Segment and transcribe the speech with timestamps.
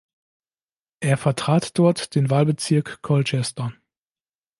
[1.01, 3.71] Er vertrat dort den Wahlbezirk Colchester.